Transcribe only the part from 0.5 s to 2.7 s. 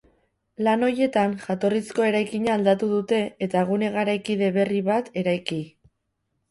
Lan horietan, jatorrizko eraikina